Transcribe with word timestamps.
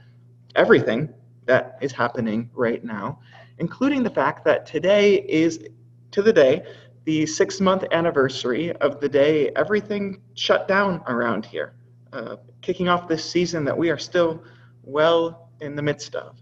everything 0.55 1.13
that 1.45 1.77
is 1.79 1.91
happening 1.91 2.49
right 2.55 2.83
now, 2.83 3.19
including 3.59 4.01
the 4.01 4.09
fact 4.09 4.43
that 4.45 4.65
today 4.65 5.17
is, 5.29 5.67
to 6.13 6.23
the 6.23 6.33
day, 6.33 6.65
the 7.03 7.27
six 7.27 7.61
month 7.61 7.83
anniversary 7.91 8.71
of 8.77 8.99
the 8.99 9.07
day 9.07 9.51
everything 9.55 10.23
shut 10.33 10.67
down 10.67 11.03
around 11.05 11.45
here, 11.45 11.75
uh, 12.11 12.37
kicking 12.63 12.87
off 12.87 13.07
this 13.07 13.23
season 13.23 13.63
that 13.65 13.77
we 13.77 13.91
are 13.91 13.99
still 13.99 14.43
well 14.81 15.51
in 15.61 15.75
the 15.75 15.81
midst 15.83 16.15
of. 16.15 16.35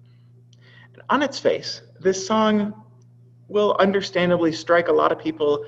And 0.94 1.02
on 1.09 1.22
its 1.23 1.38
face, 1.38 1.81
this 2.00 2.25
song 2.25 2.73
will 3.50 3.75
understandably 3.81 4.53
strike 4.53 4.88
a 4.88 4.94
lot 4.94 5.12
of 5.12 5.20
people 5.20 5.66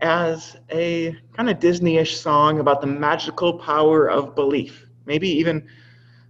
as 0.00 0.56
a 0.70 1.16
kind 1.34 1.50
of 1.50 1.58
Disney-ish 1.58 2.18
song 2.18 2.60
about 2.60 2.80
the 2.80 2.86
magical 2.86 3.58
power 3.58 4.08
of 4.10 4.34
belief, 4.34 4.86
maybe 5.06 5.28
even 5.28 5.66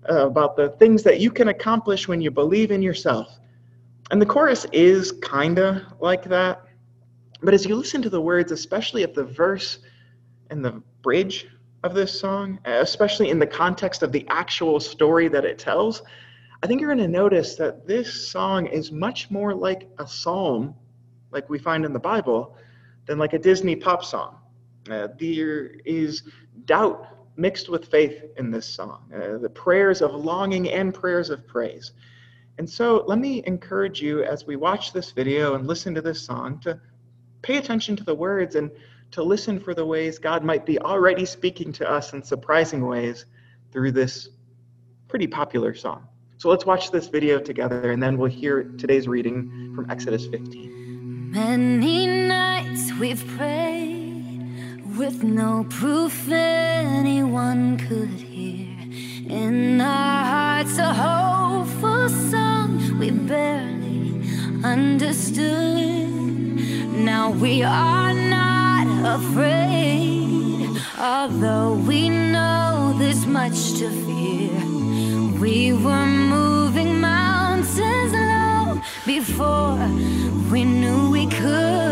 uh, 0.08 0.26
about 0.26 0.56
the 0.56 0.70
things 0.70 1.02
that 1.02 1.20
you 1.20 1.30
can 1.30 1.48
accomplish 1.48 2.08
when 2.08 2.20
you 2.20 2.30
believe 2.30 2.70
in 2.70 2.82
yourself. 2.82 3.38
And 4.10 4.20
the 4.20 4.26
chorus 4.26 4.66
is 4.72 5.12
kind 5.22 5.58
of 5.58 5.82
like 6.00 6.24
that. 6.24 6.62
But 7.42 7.54
as 7.54 7.64
you 7.64 7.76
listen 7.76 8.02
to 8.02 8.10
the 8.10 8.20
words, 8.20 8.50
especially 8.52 9.02
of 9.02 9.14
the 9.14 9.24
verse 9.24 9.78
and 10.50 10.64
the 10.64 10.82
bridge 11.02 11.46
of 11.84 11.94
this 11.94 12.18
song, 12.18 12.58
especially 12.64 13.30
in 13.30 13.38
the 13.38 13.46
context 13.46 14.02
of 14.02 14.12
the 14.12 14.26
actual 14.28 14.80
story 14.80 15.28
that 15.28 15.44
it 15.44 15.58
tells, 15.58 16.02
I 16.62 16.66
think 16.66 16.80
you're 16.80 16.94
going 16.94 17.06
to 17.06 17.08
notice 17.08 17.54
that 17.54 17.86
this 17.86 18.28
song 18.28 18.66
is 18.66 18.92
much 18.92 19.30
more 19.30 19.54
like 19.54 19.88
a 19.98 20.06
psalm, 20.06 20.74
like 21.30 21.48
we 21.48 21.58
find 21.58 21.84
in 21.84 21.92
the 21.92 22.00
Bible, 22.00 22.56
than 23.10 23.18
like 23.18 23.32
a 23.32 23.38
Disney 23.40 23.74
pop 23.74 24.04
song. 24.04 24.36
Uh, 24.88 25.08
there 25.18 25.72
is 25.84 26.22
doubt 26.64 27.08
mixed 27.36 27.68
with 27.68 27.90
faith 27.90 28.22
in 28.36 28.52
this 28.52 28.64
song, 28.64 29.10
uh, 29.12 29.36
the 29.38 29.50
prayers 29.50 30.00
of 30.00 30.14
longing 30.14 30.70
and 30.70 30.94
prayers 30.94 31.28
of 31.28 31.44
praise. 31.48 31.90
And 32.58 32.70
so 32.70 33.02
let 33.08 33.18
me 33.18 33.42
encourage 33.46 34.00
you 34.00 34.22
as 34.22 34.46
we 34.46 34.54
watch 34.54 34.92
this 34.92 35.10
video 35.10 35.56
and 35.56 35.66
listen 35.66 35.92
to 35.96 36.00
this 36.00 36.22
song 36.22 36.60
to 36.60 36.80
pay 37.42 37.56
attention 37.56 37.96
to 37.96 38.04
the 38.04 38.14
words 38.14 38.54
and 38.54 38.70
to 39.10 39.24
listen 39.24 39.58
for 39.58 39.74
the 39.74 39.84
ways 39.84 40.20
God 40.20 40.44
might 40.44 40.64
be 40.64 40.78
already 40.78 41.24
speaking 41.24 41.72
to 41.72 41.90
us 41.90 42.12
in 42.12 42.22
surprising 42.22 42.86
ways 42.86 43.26
through 43.72 43.90
this 43.90 44.28
pretty 45.08 45.26
popular 45.26 45.74
song. 45.74 46.06
So 46.36 46.48
let's 46.48 46.64
watch 46.64 46.92
this 46.92 47.08
video 47.08 47.40
together 47.40 47.90
and 47.90 48.00
then 48.00 48.18
we'll 48.18 48.30
hear 48.30 48.62
today's 48.78 49.08
reading 49.08 49.72
from 49.74 49.90
Exodus 49.90 50.26
15. 50.28 51.32
Many 51.32 52.06
nights 52.06 52.59
we've 52.98 53.26
prayed 53.36 54.48
with 54.96 55.22
no 55.22 55.66
proof 55.68 56.28
anyone 56.30 57.76
could 57.78 58.08
hear. 58.08 58.76
In 59.28 59.80
our 59.80 60.24
hearts, 60.24 60.78
a 60.78 60.92
hopeful 60.92 62.08
song 62.08 62.98
we 62.98 63.10
barely 63.10 64.22
understood. 64.64 66.08
Now 67.10 67.30
we 67.30 67.62
are 67.62 68.14
not 68.14 68.86
afraid, 69.16 70.68
although 70.98 71.74
we 71.74 72.08
know 72.08 72.94
there's 72.98 73.26
much 73.26 73.74
to 73.80 73.88
fear. 74.04 74.52
We 75.40 75.72
were 75.72 76.06
moving 76.06 77.00
mountains 77.00 78.12
low 78.12 78.80
before 79.06 79.78
we 80.50 80.64
knew 80.64 81.10
we 81.10 81.26
could. 81.26 81.89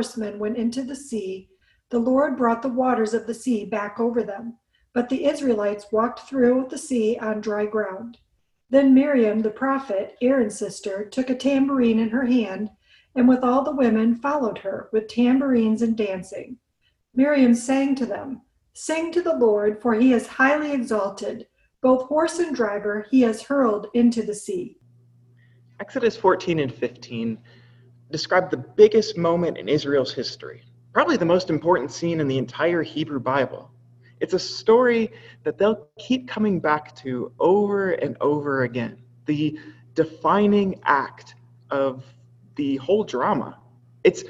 Horsemen 0.00 0.38
went 0.38 0.56
into 0.56 0.82
the 0.82 0.96
sea, 0.96 1.46
the 1.90 1.98
Lord 1.98 2.38
brought 2.38 2.62
the 2.62 2.70
waters 2.70 3.12
of 3.12 3.26
the 3.26 3.34
sea 3.34 3.66
back 3.66 4.00
over 4.00 4.22
them. 4.22 4.56
But 4.94 5.10
the 5.10 5.26
Israelites 5.26 5.92
walked 5.92 6.20
through 6.20 6.68
the 6.70 6.78
sea 6.78 7.18
on 7.18 7.42
dry 7.42 7.66
ground. 7.66 8.16
Then 8.70 8.94
Miriam, 8.94 9.40
the 9.40 9.50
prophet, 9.50 10.16
Aaron's 10.22 10.58
sister, 10.58 11.04
took 11.04 11.28
a 11.28 11.34
tambourine 11.34 11.98
in 11.98 12.08
her 12.08 12.24
hand, 12.24 12.70
and 13.14 13.28
with 13.28 13.44
all 13.44 13.62
the 13.62 13.76
women 13.76 14.16
followed 14.16 14.56
her 14.56 14.88
with 14.90 15.06
tambourines 15.06 15.82
and 15.82 15.98
dancing. 15.98 16.56
Miriam 17.14 17.54
sang 17.54 17.94
to 17.96 18.06
them, 18.06 18.40
Sing 18.72 19.12
to 19.12 19.20
the 19.20 19.36
Lord, 19.36 19.82
for 19.82 19.92
he 19.92 20.14
is 20.14 20.26
highly 20.26 20.72
exalted. 20.72 21.46
Both 21.82 22.08
horse 22.08 22.38
and 22.38 22.56
driver 22.56 23.04
he 23.10 23.20
has 23.20 23.42
hurled 23.42 23.88
into 23.92 24.22
the 24.22 24.34
sea. 24.34 24.78
Exodus 25.78 26.16
14 26.16 26.58
and 26.58 26.72
15 26.72 27.36
describe 28.10 28.50
the 28.50 28.56
biggest 28.56 29.16
moment 29.16 29.58
in 29.58 29.68
Israel's 29.68 30.12
history, 30.12 30.62
probably 30.92 31.16
the 31.16 31.24
most 31.24 31.50
important 31.50 31.90
scene 31.90 32.20
in 32.20 32.28
the 32.28 32.38
entire 32.38 32.82
Hebrew 32.82 33.20
Bible. 33.20 33.70
It's 34.20 34.34
a 34.34 34.38
story 34.38 35.12
that 35.44 35.56
they'll 35.56 35.88
keep 35.98 36.28
coming 36.28 36.60
back 36.60 36.94
to 36.96 37.32
over 37.38 37.92
and 37.92 38.16
over 38.20 38.64
again. 38.64 38.98
The 39.26 39.58
defining 39.94 40.80
act 40.84 41.34
of 41.70 42.04
the 42.56 42.76
whole 42.76 43.04
drama. 43.04 43.58
It's 44.04 44.24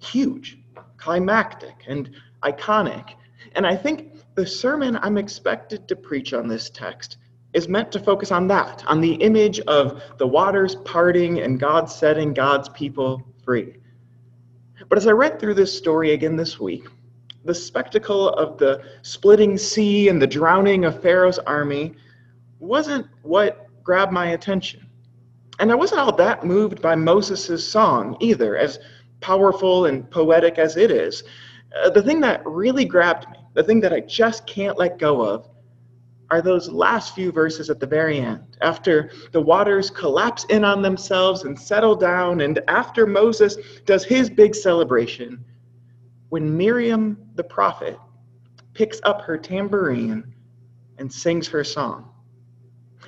huge, 0.00 0.58
climactic, 0.96 1.84
and 1.86 2.10
iconic. 2.42 3.14
And 3.54 3.66
I 3.66 3.76
think 3.76 4.12
the 4.34 4.46
sermon 4.46 4.96
I'm 5.02 5.18
expected 5.18 5.86
to 5.88 5.96
preach 5.96 6.32
on 6.32 6.48
this 6.48 6.70
text 6.70 7.18
is 7.54 7.68
meant 7.68 7.90
to 7.92 8.00
focus 8.00 8.32
on 8.32 8.48
that, 8.48 8.84
on 8.86 9.00
the 9.00 9.14
image 9.14 9.60
of 9.60 10.02
the 10.18 10.26
waters 10.26 10.74
parting 10.84 11.40
and 11.40 11.58
God 11.58 11.88
setting 11.88 12.34
God's 12.34 12.68
people 12.70 13.22
free. 13.44 13.76
But 14.88 14.98
as 14.98 15.06
I 15.06 15.12
read 15.12 15.38
through 15.38 15.54
this 15.54 15.76
story 15.76 16.12
again 16.12 16.36
this 16.36 16.58
week, 16.60 16.88
the 17.44 17.54
spectacle 17.54 18.30
of 18.30 18.58
the 18.58 18.82
splitting 19.02 19.56
sea 19.56 20.08
and 20.08 20.20
the 20.20 20.26
drowning 20.26 20.84
of 20.84 21.00
Pharaoh's 21.00 21.38
army 21.38 21.94
wasn't 22.58 23.06
what 23.22 23.68
grabbed 23.82 24.12
my 24.12 24.30
attention. 24.30 24.86
And 25.60 25.70
I 25.70 25.74
wasn't 25.74 26.00
all 26.00 26.16
that 26.16 26.44
moved 26.44 26.82
by 26.82 26.96
Moses' 26.96 27.66
song 27.66 28.16
either, 28.20 28.56
as 28.56 28.80
powerful 29.20 29.86
and 29.86 30.10
poetic 30.10 30.58
as 30.58 30.76
it 30.76 30.90
is. 30.90 31.22
Uh, 31.76 31.90
the 31.90 32.02
thing 32.02 32.20
that 32.20 32.44
really 32.44 32.84
grabbed 32.84 33.28
me, 33.30 33.36
the 33.52 33.62
thing 33.62 33.80
that 33.80 33.92
I 33.92 34.00
just 34.00 34.46
can't 34.46 34.78
let 34.78 34.98
go 34.98 35.22
of, 35.22 35.48
are 36.34 36.42
those 36.42 36.68
last 36.68 37.14
few 37.14 37.30
verses 37.30 37.70
at 37.70 37.78
the 37.78 37.86
very 37.86 38.18
end. 38.18 38.42
After 38.60 39.12
the 39.30 39.40
waters 39.40 39.88
collapse 39.88 40.42
in 40.46 40.64
on 40.64 40.82
themselves 40.82 41.44
and 41.44 41.56
settle 41.56 41.94
down, 41.94 42.40
and 42.40 42.58
after 42.66 43.06
Moses 43.06 43.56
does 43.86 44.04
his 44.04 44.28
big 44.28 44.52
celebration, 44.52 45.44
when 46.30 46.56
Miriam 46.56 47.16
the 47.36 47.44
prophet 47.44 47.96
picks 48.72 49.00
up 49.04 49.22
her 49.22 49.38
tambourine 49.38 50.34
and 50.98 51.12
sings 51.12 51.46
her 51.46 51.62
song. 51.62 52.10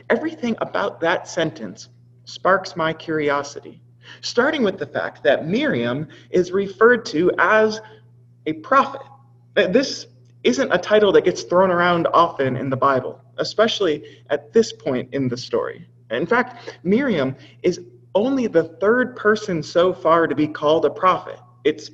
Everything 0.08 0.54
about 0.60 1.00
that 1.00 1.26
sentence 1.26 1.88
sparks 2.26 2.76
my 2.76 2.92
curiosity, 2.92 3.82
starting 4.20 4.62
with 4.62 4.78
the 4.78 4.86
fact 4.86 5.24
that 5.24 5.48
Miriam 5.48 6.06
is 6.30 6.52
referred 6.52 7.04
to 7.06 7.32
as 7.38 7.80
a 8.46 8.52
prophet. 8.52 9.02
This 9.56 10.06
isn't 10.46 10.72
a 10.72 10.78
title 10.78 11.10
that 11.12 11.24
gets 11.24 11.42
thrown 11.42 11.72
around 11.72 12.06
often 12.14 12.56
in 12.56 12.70
the 12.70 12.76
Bible, 12.76 13.20
especially 13.38 14.22
at 14.30 14.52
this 14.52 14.72
point 14.72 15.12
in 15.12 15.28
the 15.28 15.36
story. 15.36 15.86
In 16.10 16.24
fact, 16.24 16.78
Miriam 16.84 17.34
is 17.64 17.80
only 18.14 18.46
the 18.46 18.62
third 18.80 19.16
person 19.16 19.60
so 19.60 19.92
far 19.92 20.28
to 20.28 20.36
be 20.36 20.46
called 20.46 20.84
a 20.84 20.90
prophet. 20.90 21.40
It's 21.64 21.90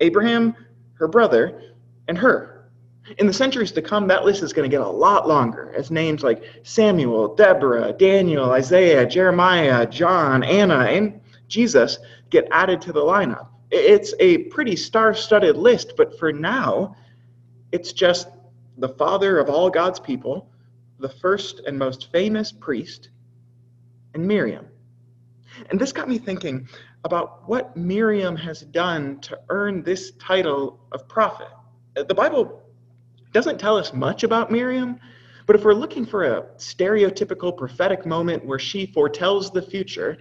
Abraham, 0.00 0.54
her 0.94 1.08
brother, 1.08 1.62
and 2.06 2.18
her. 2.18 2.70
In 3.18 3.26
the 3.26 3.32
centuries 3.32 3.72
to 3.72 3.82
come, 3.82 4.06
that 4.08 4.24
list 4.24 4.42
is 4.42 4.52
going 4.52 4.70
to 4.70 4.74
get 4.74 4.84
a 4.84 4.88
lot 4.88 5.26
longer 5.26 5.72
as 5.74 5.90
names 5.90 6.22
like 6.22 6.44
Samuel, 6.62 7.34
Deborah, 7.34 7.92
Daniel, 7.92 8.50
Isaiah, 8.52 9.06
Jeremiah, 9.06 9.86
John, 9.86 10.42
Anna, 10.42 10.80
and 10.80 11.20
Jesus 11.48 11.98
get 12.28 12.48
added 12.50 12.82
to 12.82 12.92
the 12.92 13.00
lineup. 13.00 13.48
It's 13.70 14.12
a 14.20 14.38
pretty 14.44 14.76
star 14.76 15.14
studded 15.14 15.56
list, 15.56 15.94
but 15.96 16.18
for 16.18 16.32
now, 16.32 16.94
it's 17.74 17.92
just 17.92 18.28
the 18.78 18.88
father 18.88 19.40
of 19.40 19.50
all 19.50 19.68
God's 19.68 19.98
people, 19.98 20.48
the 21.00 21.08
first 21.08 21.58
and 21.66 21.76
most 21.76 22.12
famous 22.12 22.52
priest, 22.52 23.08
and 24.14 24.24
Miriam. 24.24 24.66
And 25.70 25.80
this 25.80 25.92
got 25.92 26.08
me 26.08 26.18
thinking 26.18 26.68
about 27.02 27.48
what 27.48 27.76
Miriam 27.76 28.36
has 28.36 28.60
done 28.60 29.18
to 29.22 29.36
earn 29.48 29.82
this 29.82 30.12
title 30.20 30.78
of 30.92 31.08
prophet. 31.08 31.48
Uh, 31.96 32.04
the 32.04 32.14
Bible 32.14 32.62
doesn't 33.32 33.58
tell 33.58 33.76
us 33.76 33.92
much 33.92 34.22
about 34.22 34.52
Miriam, 34.52 35.00
but 35.46 35.56
if 35.56 35.64
we're 35.64 35.74
looking 35.74 36.06
for 36.06 36.22
a 36.22 36.42
stereotypical 36.56 37.56
prophetic 37.56 38.06
moment 38.06 38.46
where 38.46 38.60
she 38.60 38.86
foretells 38.86 39.50
the 39.50 39.62
future, 39.62 40.16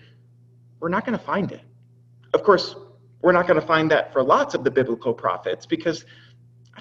we're 0.80 0.90
not 0.90 1.06
going 1.06 1.18
to 1.18 1.24
find 1.24 1.52
it. 1.52 1.62
Of 2.34 2.42
course, 2.42 2.76
we're 3.22 3.32
not 3.32 3.46
going 3.48 3.62
to 3.62 3.68
find 3.68 3.92
that 3.92 4.12
for 4.12 4.24
lots 4.24 4.56
of 4.56 4.64
the 4.64 4.72
biblical 4.72 5.14
prophets 5.14 5.68
because 5.68 6.04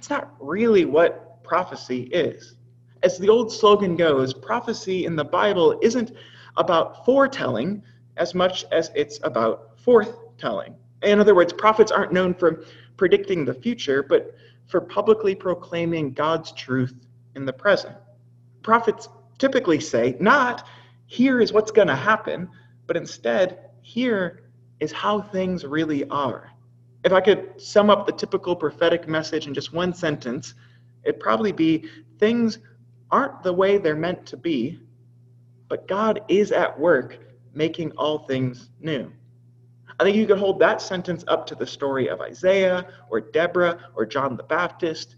that's 0.03 0.11
not 0.11 0.35
really 0.41 0.85
what 0.85 1.45
prophecy 1.45 2.09
is. 2.13 2.57
As 3.05 3.19
the 3.19 3.29
old 3.29 3.53
slogan 3.53 3.95
goes, 3.95 4.35
prophecy 4.35 5.07
in 5.07 5.15
the 5.15 5.25
Bible 5.25 5.79
isn't 5.81 6.11
about 6.57 7.05
foretelling 7.05 7.85
as 8.17 8.35
much 8.35 8.65
as 8.73 8.91
it's 8.97 9.21
about 9.23 9.79
forthtelling. 9.79 10.75
In 11.05 11.21
other 11.21 11.37
words, 11.37 11.53
prophets 11.53 11.93
aren't 11.93 12.13
known 12.13 12.35
for 12.35 12.65
predicting 12.97 13.45
the 13.45 13.55
future, 13.55 14.03
but 14.03 14.35
for 14.67 14.81
publicly 14.81 15.37
proclaiming 15.37 16.13
God's 16.13 16.51
truth 16.51 16.95
in 17.37 17.45
the 17.45 17.53
present. 17.53 17.95
Prophets 18.63 19.09
typically 19.39 19.79
say, 19.79 20.17
not, 20.19 20.67
here 21.07 21.41
is 21.41 21.53
what's 21.53 21.71
going 21.71 21.87
to 21.87 21.95
happen, 21.95 22.49
but 22.89 22.97
instead, 22.97 23.71
here 23.83 24.51
is 24.81 24.91
how 24.91 25.21
things 25.21 25.65
really 25.65 26.05
are. 26.09 26.52
If 27.05 27.13
I 27.13 27.21
could 27.21 27.61
sum 27.61 27.91
up 27.91 28.07
the 28.07 28.13
typical 28.13 28.55
prophetic 28.55 29.09
message 29.09 29.47
in 29.47 29.55
just 29.55 29.73
one 29.73 29.93
sentence, 29.93 30.55
it'd 31.05 31.21
probably 31.21 31.53
be 31.53 31.89
things 32.19 32.59
aren't 33.11 33.43
the 33.43 33.53
way 33.53 33.79
they're 33.79 33.97
meant 33.97 34.25
to 34.27 34.37
be, 34.37 34.81
but 35.69 35.89
God 35.89 36.23
is 36.29 36.53
at 36.53 36.79
work 36.79 37.19
making 37.55 37.91
all 37.93 38.21
things 38.21 38.71
new. 38.81 39.13
I 39.99 40.05
think 40.05 40.17
you 40.17 40.27
could 40.27 40.39
hold 40.39 40.59
that 40.61 40.81
sentence 40.81 41.25
up 41.29 41.47
to 41.47 41.55
the 41.55 41.67
story 41.67 42.09
of 42.09 42.21
Isaiah 42.21 42.87
or 43.11 43.21
Deborah 43.21 43.91
or 43.95 44.07
John 44.07 44.37
the 44.37 44.43
Baptist, 44.45 45.17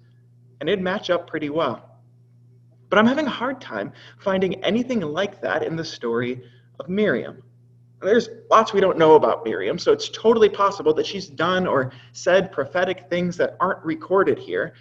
and 0.61 0.69
it'd 0.69 0.83
match 0.83 1.11
up 1.11 1.27
pretty 1.27 1.51
well. 1.51 2.01
But 2.89 2.99
I'm 2.99 3.07
having 3.07 3.27
a 3.27 3.31
hard 3.31 3.61
time 3.61 3.93
finding 4.19 4.63
anything 4.65 5.01
like 5.01 5.41
that 5.43 5.63
in 5.63 5.77
the 5.77 5.85
story 5.85 6.43
of 6.81 6.89
Miriam. 6.89 7.43
There's 8.05 8.29
lots 8.51 8.73
we 8.73 8.81
don't 8.81 8.99
know 8.99 9.15
about 9.15 9.45
Miriam, 9.45 9.79
so 9.79 9.93
it's 9.93 10.09
totally 10.09 10.49
possible 10.49 10.93
that 10.95 11.07
she's 11.07 11.29
done 11.29 11.67
or 11.67 11.93
said 12.13 12.53
prophetic 12.53 13.09
things 13.09 13.37
that 13.39 13.57
aren't 13.61 13.85
recorded 13.85 14.39
here. 14.39 14.75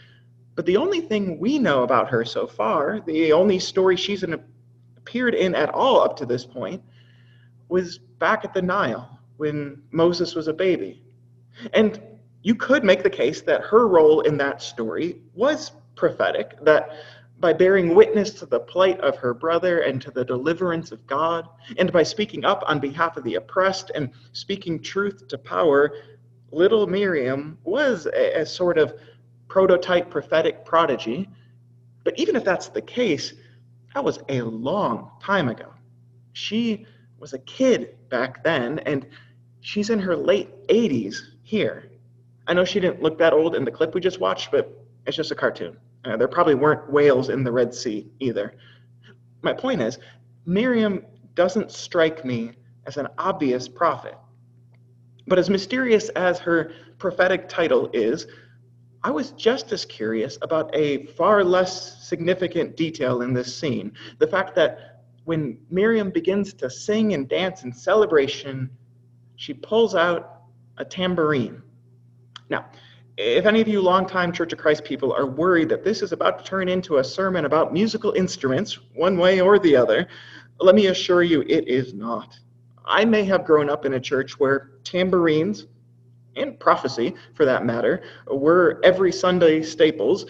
But 0.55 0.65
the 0.65 0.77
only 0.77 1.01
thing 1.01 1.39
we 1.39 1.57
know 1.57 1.83
about 1.83 2.09
her 2.09 2.23
so 2.25 2.45
far, 2.45 2.99
the 3.05 3.31
only 3.31 3.59
story 3.59 3.95
she's 3.95 4.23
in, 4.23 4.39
appeared 4.97 5.33
in 5.33 5.55
at 5.55 5.69
all 5.69 6.01
up 6.01 6.15
to 6.17 6.25
this 6.25 6.45
point, 6.45 6.83
was 7.69 7.97
back 7.97 8.45
at 8.45 8.53
the 8.53 8.61
Nile 8.61 9.19
when 9.37 9.81
Moses 9.91 10.35
was 10.35 10.47
a 10.47 10.53
baby. 10.53 11.01
And 11.73 12.01
you 12.43 12.55
could 12.55 12.83
make 12.83 13.03
the 13.03 13.09
case 13.09 13.41
that 13.41 13.61
her 13.61 13.87
role 13.87 14.21
in 14.21 14.37
that 14.37 14.61
story 14.61 15.21
was 15.33 15.71
prophetic, 15.95 16.57
that 16.63 16.91
by 17.39 17.53
bearing 17.53 17.95
witness 17.95 18.31
to 18.31 18.45
the 18.45 18.59
plight 18.59 18.99
of 19.01 19.17
her 19.17 19.33
brother 19.33 19.79
and 19.79 20.01
to 20.01 20.11
the 20.11 20.23
deliverance 20.23 20.91
of 20.91 21.05
God, 21.07 21.47
and 21.77 21.91
by 21.91 22.03
speaking 22.03 22.45
up 22.45 22.63
on 22.67 22.79
behalf 22.79 23.17
of 23.17 23.23
the 23.23 23.35
oppressed 23.35 23.91
and 23.95 24.11
speaking 24.31 24.81
truth 24.81 25.27
to 25.27 25.37
power, 25.37 25.93
little 26.51 26.87
Miriam 26.87 27.57
was 27.63 28.05
a, 28.05 28.41
a 28.41 28.45
sort 28.45 28.77
of 28.77 28.93
prototype 29.47 30.09
prophetic 30.09 30.63
prodigy. 30.65 31.29
But 32.03 32.17
even 32.17 32.35
if 32.35 32.43
that's 32.43 32.67
the 32.67 32.81
case, 32.81 33.33
that 33.93 34.03
was 34.03 34.19
a 34.29 34.41
long 34.41 35.11
time 35.21 35.49
ago. 35.49 35.73
She 36.33 36.85
was 37.19 37.33
a 37.33 37.39
kid 37.39 37.95
back 38.09 38.43
then, 38.43 38.79
and 38.79 39.05
she's 39.61 39.89
in 39.89 39.99
her 39.99 40.15
late 40.15 40.49
80s 40.67 41.17
here. 41.43 41.89
I 42.47 42.53
know 42.53 42.65
she 42.65 42.79
didn't 42.79 43.01
look 43.01 43.17
that 43.19 43.33
old 43.33 43.55
in 43.55 43.63
the 43.63 43.71
clip 43.71 43.93
we 43.93 44.01
just 44.01 44.19
watched, 44.19 44.51
but 44.51 44.85
it's 45.05 45.15
just 45.15 45.31
a 45.31 45.35
cartoon. 45.35 45.77
Uh, 46.05 46.17
there 46.17 46.27
probably 46.27 46.55
weren't 46.55 46.91
whales 46.91 47.29
in 47.29 47.43
the 47.43 47.51
Red 47.51 47.73
Sea 47.73 48.07
either. 48.19 48.55
My 49.41 49.53
point 49.53 49.81
is, 49.81 49.99
Miriam 50.45 51.05
doesn't 51.35 51.71
strike 51.71 52.25
me 52.25 52.51
as 52.85 52.97
an 52.97 53.07
obvious 53.17 53.67
prophet. 53.67 54.17
But 55.27 55.39
as 55.39 55.49
mysterious 55.49 56.09
as 56.09 56.39
her 56.39 56.73
prophetic 56.97 57.47
title 57.47 57.89
is, 57.93 58.27
I 59.03 59.11
was 59.11 59.31
just 59.31 59.71
as 59.71 59.85
curious 59.85 60.37
about 60.41 60.73
a 60.73 61.05
far 61.07 61.43
less 61.43 62.07
significant 62.07 62.77
detail 62.77 63.21
in 63.21 63.33
this 63.33 63.53
scene 63.53 63.93
the 64.19 64.27
fact 64.27 64.55
that 64.55 65.01
when 65.25 65.57
Miriam 65.69 66.09
begins 66.09 66.53
to 66.55 66.69
sing 66.69 67.13
and 67.13 67.27
dance 67.27 67.63
in 67.63 67.71
celebration, 67.71 68.69
she 69.35 69.53
pulls 69.53 69.95
out 69.95 70.41
a 70.77 70.85
tambourine. 70.85 71.61
Now, 72.49 72.65
if 73.17 73.45
any 73.45 73.61
of 73.61 73.67
you 73.67 73.81
longtime 73.81 74.31
Church 74.31 74.53
of 74.53 74.59
Christ 74.59 74.83
people 74.83 75.13
are 75.13 75.25
worried 75.25 75.69
that 75.69 75.83
this 75.83 76.01
is 76.01 76.11
about 76.11 76.39
to 76.39 76.45
turn 76.45 76.67
into 76.67 76.97
a 76.97 77.03
sermon 77.03 77.45
about 77.45 77.71
musical 77.71 78.11
instruments, 78.13 78.79
one 78.95 79.17
way 79.17 79.39
or 79.39 79.59
the 79.59 79.75
other, 79.75 80.07
let 80.59 80.75
me 80.75 80.87
assure 80.87 81.23
you 81.23 81.41
it 81.41 81.67
is 81.67 81.93
not. 81.93 82.37
I 82.85 83.05
may 83.05 83.23
have 83.25 83.45
grown 83.45 83.69
up 83.69 83.85
in 83.85 83.93
a 83.93 83.99
church 83.99 84.39
where 84.39 84.71
tambourines, 84.83 85.67
and 86.35 86.59
prophecy 86.59 87.13
for 87.35 87.45
that 87.45 87.65
matter, 87.65 88.01
were 88.27 88.81
every 88.83 89.11
Sunday 89.11 89.61
staples, 89.61 90.25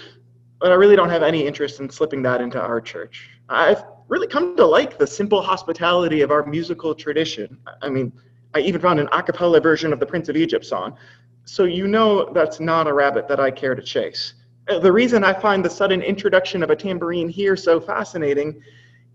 but 0.60 0.72
I 0.72 0.76
really 0.76 0.96
don't 0.96 1.10
have 1.10 1.24
any 1.24 1.46
interest 1.48 1.80
in 1.80 1.90
slipping 1.90 2.22
that 2.24 2.42
into 2.42 2.62
our 2.62 2.82
church. 2.82 3.30
I've 3.50 3.84
really 4.10 4.28
come 4.28 4.56
to 4.58 4.66
like 4.66 4.98
the 4.98 5.08
simple 5.08 5.42
hospitality 5.42 6.22
of 6.22 6.32
our 6.32 6.46
musical 6.46 6.94
tradition. 6.94 7.58
I 7.82 7.90
mean, 7.90 8.12
I 8.54 8.60
even 8.60 8.82
found 8.82 9.00
an 9.00 9.08
a 9.12 9.24
cappella 9.24 9.60
version 9.62 9.94
of 9.94 10.00
the 10.00 10.06
Prince 10.06 10.30
of 10.30 10.36
Egypt 10.36 10.66
song. 10.66 10.98
So 11.46 11.66
you 11.66 11.88
know 11.88 12.32
that's 12.34 12.60
not 12.60 12.88
a 12.88 12.94
rabbit 12.94 13.28
that 13.28 13.40
I 13.40 13.52
care 13.52 13.76
to 13.76 13.82
chase. 13.82 14.34
Uh, 14.70 14.80
The 14.80 14.92
reason 14.92 15.24
I 15.24 15.34
find 15.34 15.64
the 15.64 15.70
sudden 15.70 16.02
introduction 16.02 16.64
of 16.64 16.70
a 16.70 16.76
tambourine 16.76 17.30
here 17.30 17.56
so 17.56 17.80
fascinating 17.80 18.62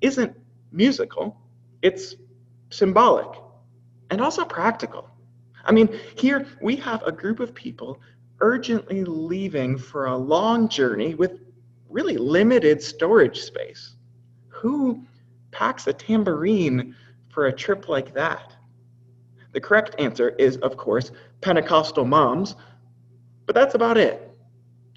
isn't 0.00 0.36
musical, 0.72 1.36
it's 1.82 2.16
symbolic 2.70 3.38
and 4.10 4.20
also 4.20 4.44
practical. 4.44 5.08
I 5.64 5.72
mean, 5.72 5.88
here 6.16 6.46
we 6.62 6.76
have 6.76 7.02
a 7.02 7.12
group 7.12 7.40
of 7.40 7.54
people 7.54 8.00
urgently 8.40 9.04
leaving 9.04 9.76
for 9.76 10.06
a 10.06 10.16
long 10.16 10.68
journey 10.68 11.14
with 11.14 11.40
really 11.88 12.16
limited 12.16 12.82
storage 12.82 13.40
space. 13.40 13.96
Who 14.48 15.02
packs 15.50 15.86
a 15.86 15.92
tambourine 15.92 16.94
for 17.28 17.46
a 17.46 17.52
trip 17.52 17.88
like 17.88 18.12
that? 18.14 18.54
The 19.52 19.60
correct 19.60 19.94
answer 19.98 20.30
is, 20.30 20.56
of 20.58 20.76
course, 20.76 21.10
Pentecostal 21.40 22.04
moms, 22.04 22.54
but 23.46 23.54
that's 23.54 23.74
about 23.74 23.96
it. 23.96 24.24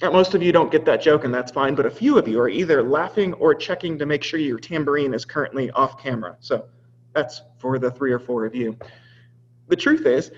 Now, 0.02 0.12
most 0.12 0.34
of 0.34 0.42
you 0.42 0.52
don't 0.52 0.72
get 0.72 0.84
that 0.86 1.02
joke, 1.02 1.24
and 1.26 1.34
that's 1.34 1.52
fine, 1.52 1.76
but 1.76 1.86
a 1.86 1.90
few 1.90 2.18
of 2.18 2.28
you 2.28 2.40
are 2.40 2.50
either 2.50 2.82
laughing 2.82 3.34
or 3.34 3.54
checking 3.54 4.00
to 4.00 4.06
make 4.06 4.24
sure 4.24 4.40
your 4.40 4.60
tambourine 4.60 5.14
is 5.14 5.26
currently 5.26 5.70
off 5.72 6.02
camera. 6.02 6.36
So 6.40 6.66
that's 7.14 7.42
for 7.60 7.78
the 7.78 7.92
three 7.92 8.12
or 8.12 8.20
four 8.20 8.46
of 8.46 8.56
you. 8.56 8.76
The 9.68 9.76
truth 9.76 10.06
is, 10.06 10.32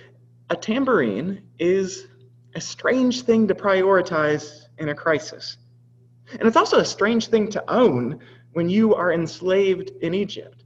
a 0.49 0.55
tambourine 0.55 1.41
is 1.59 2.07
a 2.55 2.61
strange 2.61 3.21
thing 3.21 3.47
to 3.47 3.55
prioritize 3.55 4.65
in 4.77 4.89
a 4.89 4.95
crisis. 4.95 5.57
And 6.31 6.43
it's 6.43 6.57
also 6.57 6.79
a 6.79 6.85
strange 6.85 7.27
thing 7.27 7.49
to 7.51 7.63
own 7.71 8.19
when 8.51 8.69
you 8.69 8.93
are 8.95 9.13
enslaved 9.13 9.91
in 10.01 10.13
Egypt. 10.13 10.63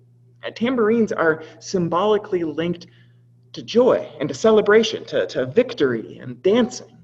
Tambourines 0.55 1.11
are 1.11 1.43
symbolically 1.59 2.43
linked 2.43 2.87
to 3.53 3.63
joy 3.63 4.07
and 4.19 4.29
to 4.29 4.35
celebration, 4.35 5.05
to, 5.05 5.25
to 5.27 5.45
victory 5.45 6.19
and 6.19 6.41
dancing. 6.43 6.97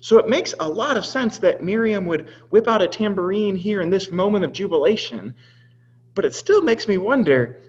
So 0.00 0.18
it 0.18 0.28
makes 0.28 0.54
a 0.60 0.68
lot 0.68 0.96
of 0.96 1.04
sense 1.06 1.38
that 1.38 1.62
Miriam 1.62 2.06
would 2.06 2.28
whip 2.50 2.68
out 2.68 2.82
a 2.82 2.86
tambourine 2.86 3.56
here 3.56 3.80
in 3.80 3.90
this 3.90 4.10
moment 4.10 4.44
of 4.44 4.52
jubilation, 4.52 5.34
but 6.14 6.24
it 6.24 6.34
still 6.34 6.62
makes 6.62 6.86
me 6.86 6.98
wonder 6.98 7.62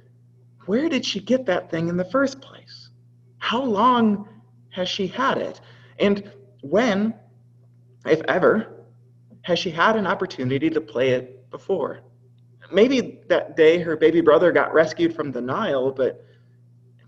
where 0.65 0.89
did 0.89 1.05
she 1.05 1.19
get 1.19 1.45
that 1.45 1.71
thing 1.71 1.87
in 1.87 1.97
the 1.97 2.05
first 2.05 2.41
place? 2.41 2.89
How 3.39 3.63
long 3.63 4.27
has 4.69 4.89
she 4.89 5.07
had 5.07 5.37
it? 5.37 5.61
And 5.99 6.31
when, 6.61 7.15
if 8.05 8.21
ever, 8.27 8.85
has 9.41 9.57
she 9.57 9.71
had 9.71 9.95
an 9.95 10.05
opportunity 10.05 10.69
to 10.69 10.81
play 10.81 11.11
it 11.11 11.49
before? 11.49 12.01
Maybe 12.71 13.21
that 13.29 13.55
day 13.55 13.79
her 13.79 13.95
baby 13.95 14.19
brother 14.19 14.51
got 14.51 14.73
rescued 14.73 15.15
from 15.15 15.31
the 15.31 15.41
Nile, 15.41 15.91
but 15.91 16.26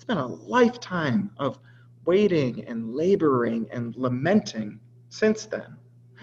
been 0.10 0.18
a 0.18 0.26
lifetime 0.26 1.30
of 1.38 1.60
waiting 2.04 2.66
and 2.66 2.96
laboring 2.96 3.68
and 3.72 3.96
lamenting 3.96 4.80
since 5.10 5.46
then. 5.46 5.78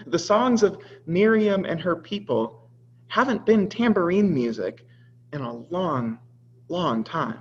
The 0.07 0.19
songs 0.19 0.61
of 0.61 0.77
Miriam 1.05 1.63
and 1.63 1.79
her 1.79 1.95
people 1.95 2.69
haven't 3.07 3.45
been 3.45 3.69
tambourine 3.69 4.33
music 4.33 4.85
in 5.31 5.39
a 5.39 5.53
long, 5.53 6.19
long 6.67 7.05
time. 7.05 7.39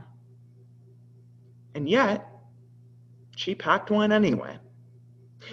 And 1.74 1.88
yet, 1.88 2.28
she 3.36 3.56
packed 3.56 3.90
one 3.90 4.12
anyway. 4.12 4.56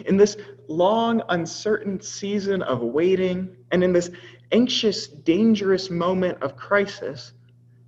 In 0.06 0.16
this 0.16 0.38
long, 0.68 1.24
uncertain 1.30 2.02
season 2.02 2.62
of 2.62 2.82
waiting, 2.82 3.58
and 3.72 3.84
in 3.84 3.94
this 3.94 4.12
anxious, 4.52 5.08
dangerous 5.08 5.90
moment 5.90 6.42
of 6.44 6.56
crisis, 6.56 7.34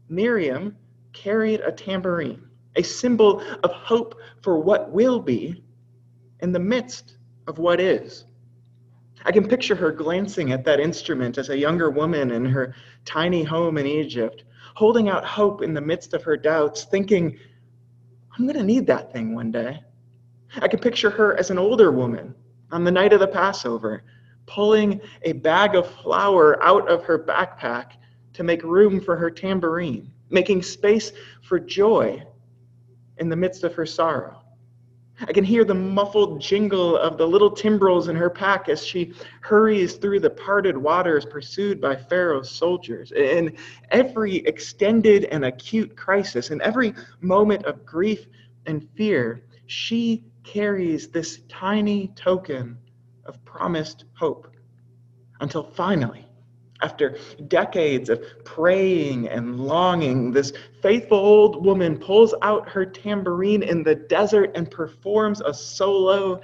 Miriam 0.09 0.75
carried 1.13 1.61
a 1.61 1.71
tambourine, 1.71 2.44
a 2.75 2.83
symbol 2.83 3.41
of 3.63 3.71
hope 3.71 4.19
for 4.41 4.59
what 4.59 4.91
will 4.91 5.19
be 5.19 5.63
in 6.41 6.51
the 6.51 6.59
midst 6.59 7.17
of 7.47 7.57
what 7.57 7.79
is. 7.79 8.25
I 9.23 9.31
can 9.31 9.47
picture 9.47 9.75
her 9.75 9.91
glancing 9.91 10.51
at 10.51 10.65
that 10.65 10.79
instrument 10.79 11.37
as 11.37 11.49
a 11.49 11.57
younger 11.57 11.89
woman 11.89 12.31
in 12.31 12.45
her 12.45 12.75
tiny 13.05 13.43
home 13.43 13.77
in 13.77 13.87
Egypt, 13.87 14.43
holding 14.75 15.09
out 15.09 15.25
hope 15.25 15.63
in 15.63 15.73
the 15.73 15.81
midst 15.81 16.13
of 16.13 16.23
her 16.23 16.37
doubts, 16.37 16.83
thinking, 16.83 17.37
I'm 18.37 18.45
going 18.45 18.57
to 18.57 18.63
need 18.63 18.85
that 18.87 19.11
thing 19.11 19.33
one 19.33 19.51
day. 19.51 19.81
I 20.61 20.67
can 20.67 20.79
picture 20.79 21.09
her 21.09 21.37
as 21.37 21.49
an 21.49 21.57
older 21.57 21.91
woman 21.91 22.35
on 22.71 22.83
the 22.83 22.91
night 22.91 23.13
of 23.13 23.19
the 23.19 23.27
Passover, 23.27 24.03
pulling 24.45 25.01
a 25.23 25.33
bag 25.33 25.75
of 25.75 25.89
flour 25.89 26.61
out 26.61 26.87
of 26.87 27.03
her 27.05 27.17
backpack 27.17 27.93
to 28.33 28.43
make 28.43 28.63
room 28.63 28.99
for 28.99 29.15
her 29.15 29.31
tambourine, 29.31 30.11
making 30.29 30.61
space 30.61 31.13
for 31.41 31.59
joy 31.59 32.21
in 33.17 33.29
the 33.29 33.35
midst 33.35 33.63
of 33.63 33.73
her 33.75 33.85
sorrow. 33.85 34.41
I 35.21 35.31
can 35.31 35.45
hear 35.45 35.63
the 35.63 35.73
muffled 35.73 36.41
jingle 36.41 36.97
of 36.97 37.17
the 37.17 37.25
little 37.25 37.49
timbrels 37.49 38.09
in 38.09 38.17
her 38.17 38.29
pack 38.29 38.67
as 38.67 38.85
she 38.85 39.13
hurries 39.41 39.95
through 39.95 40.19
the 40.19 40.29
parted 40.29 40.75
waters 40.77 41.25
pursued 41.25 41.79
by 41.79 41.95
Pharaoh's 41.95 42.51
soldiers. 42.51 43.13
In 43.13 43.55
every 43.91 44.37
extended 44.37 45.25
and 45.25 45.45
acute 45.45 45.95
crisis, 45.95 46.51
in 46.51 46.61
every 46.61 46.93
moment 47.21 47.65
of 47.65 47.85
grief 47.85 48.27
and 48.65 48.89
fear, 48.97 49.43
she 49.67 50.25
carries 50.43 51.07
this 51.07 51.39
tiny 51.47 52.09
token 52.09 52.77
of 53.25 53.43
promised 53.45 54.05
hope 54.15 54.51
until 55.39 55.63
finally, 55.63 56.24
after 56.85 57.17
decades 57.47 58.09
of 58.09 58.23
praying 58.43 59.27
and 59.27 59.59
longing, 59.59 60.31
this 60.31 60.53
faithful 60.83 61.17
old 61.17 61.65
woman 61.65 61.97
pulls 61.97 62.35
out 62.43 62.69
her 62.69 62.85
tambourine 62.85 63.63
in 63.63 63.81
the 63.83 63.95
desert 63.95 64.51
and 64.53 64.69
performs 64.69 65.41
a 65.41 65.51
solo 65.51 66.39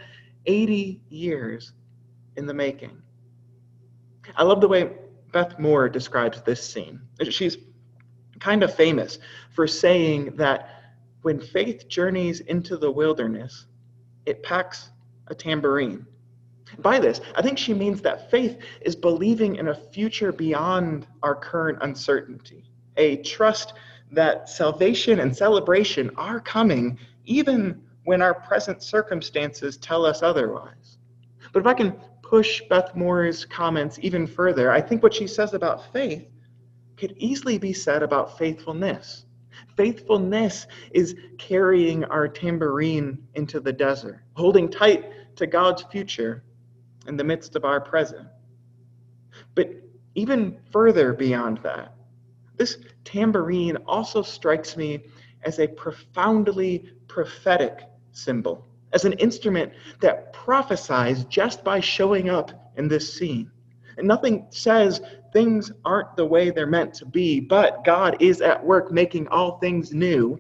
80 0.48 1.00
years 1.10 1.74
in 2.38 2.48
the 2.48 2.54
making. 2.54 3.00
I 4.36 4.44
love 4.44 4.62
the 4.62 4.68
way 4.68 4.92
Beth 5.32 5.60
Moore 5.60 5.88
describes 5.90 6.42
this 6.42 6.68
scene. 6.68 7.00
She's 7.30 7.58
kind 8.40 8.64
of 8.64 8.74
famous 8.74 9.20
for 9.52 9.68
saying 9.68 10.36
that 10.38 10.70
when 11.22 11.40
faith 11.40 11.88
journeys 11.88 12.40
into 12.40 12.78
the 12.78 12.90
wilderness, 12.90 13.68
it 14.26 14.42
packs 14.42 14.90
a 15.28 15.36
tambourine. 15.36 16.08
By 16.80 17.00
this, 17.00 17.22
I 17.36 17.42
think 17.42 17.58
she 17.58 17.74
means 17.74 18.02
that 18.02 18.32
faith 18.32 18.58
is 18.82 18.96
believing 18.96 19.58
in 19.58 19.68
a 19.68 19.76
future 19.76 20.32
beyond 20.32 21.08
our 21.22 21.36
current 21.36 21.80
uncertainty, 21.82 22.64
a 22.98 23.18
trust 23.18 23.74
that 24.12 24.50
salvation 24.50 25.20
and 25.20 25.36
celebration 25.36 26.12
are 26.16 26.40
coming 26.40 26.98
even 27.26 27.82
when 28.04 28.22
our 28.22 28.34
present 28.34 28.82
circumstances 28.84 29.78
tell 29.78 30.06
us 30.06 30.24
otherwise. 30.24 30.98
But 31.54 31.60
if 31.62 31.68
I 31.68 31.74
can 31.74 31.94
push 32.22 32.62
Beth 32.70 32.96
Moore's 32.96 33.46
comments 33.46 34.00
even 34.02 34.26
further, 34.26 34.72
I 34.72 34.82
think 34.82 35.04
what 35.04 35.14
she 35.14 35.28
says 35.28 35.54
about 35.54 35.92
faith 35.92 36.28
could 36.98 37.14
easily 37.18 37.58
be 37.58 37.74
said 37.74 38.04
about 38.04 38.38
faithfulness. 38.38 39.26
Faithfulness 39.76 40.68
is 40.92 41.16
carrying 41.38 42.06
our 42.06 42.28
tambourine 42.28 43.18
into 43.36 43.60
the 43.60 43.74
desert, 43.74 44.22
holding 44.34 44.70
tight 44.70 45.36
to 45.36 45.48
God's 45.48 45.84
future 45.84 46.44
in 47.08 47.18
the 47.18 47.24
midst 47.24 47.56
of 47.56 47.66
our 47.66 47.82
present. 47.82 48.28
But 49.56 49.70
even 50.16 50.60
further 50.72 51.14
beyond 51.14 51.60
that, 51.60 51.96
this 52.58 52.78
tambourine 53.04 53.78
also 53.88 54.22
strikes 54.22 54.78
me 54.78 55.04
as 55.44 55.60
a 55.60 55.68
profoundly 55.68 56.92
prophetic 57.08 57.84
symbol, 58.12 58.68
as 58.94 59.06
an 59.06 59.14
instrument 59.14 59.74
that 60.00 60.34
prophesies 60.34 61.26
just 61.26 61.64
by 61.64 61.80
showing 61.80 62.30
up 62.30 62.52
in 62.78 62.88
this 62.88 63.14
scene. 63.14 63.50
And 63.98 64.08
nothing 64.08 64.46
says 64.50 65.02
things 65.34 65.72
aren't 65.86 66.16
the 66.16 66.26
way 66.26 66.52
they're 66.52 66.68
meant 66.68 66.94
to 66.96 67.06
be, 67.06 67.40
but 67.40 67.84
God 67.84 68.18
is 68.20 68.42
at 68.42 68.64
work 68.64 68.92
making 68.92 69.28
all 69.30 69.58
things 69.60 69.94
new, 69.94 70.40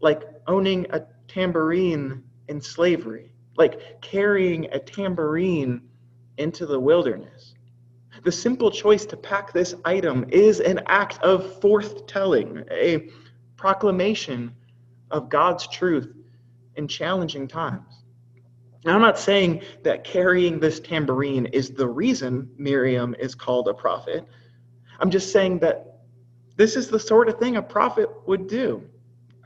like 0.00 0.22
owning 0.46 0.86
a 0.90 1.02
tambourine 1.28 2.22
in 2.48 2.60
slavery, 2.60 3.31
like 3.56 4.00
carrying 4.00 4.66
a 4.72 4.78
tambourine 4.78 5.82
into 6.38 6.66
the 6.66 6.78
wilderness. 6.78 7.54
The 8.24 8.32
simple 8.32 8.70
choice 8.70 9.04
to 9.06 9.16
pack 9.16 9.52
this 9.52 9.74
item 9.84 10.26
is 10.28 10.60
an 10.60 10.80
act 10.86 11.20
of 11.22 11.60
forthtelling, 11.60 12.70
a 12.70 13.08
proclamation 13.56 14.54
of 15.10 15.28
God's 15.28 15.66
truth 15.66 16.14
in 16.76 16.88
challenging 16.88 17.48
times. 17.48 18.02
Now, 18.84 18.96
I'm 18.96 19.00
not 19.00 19.18
saying 19.18 19.62
that 19.84 20.04
carrying 20.04 20.58
this 20.58 20.80
tambourine 20.80 21.46
is 21.46 21.70
the 21.70 21.88
reason 21.88 22.50
Miriam 22.56 23.14
is 23.18 23.34
called 23.34 23.68
a 23.68 23.74
prophet. 23.74 24.26
I'm 24.98 25.10
just 25.10 25.32
saying 25.32 25.60
that 25.60 26.00
this 26.56 26.76
is 26.76 26.88
the 26.88 26.98
sort 26.98 27.28
of 27.28 27.38
thing 27.38 27.56
a 27.56 27.62
prophet 27.62 28.08
would 28.26 28.48
do, 28.48 28.82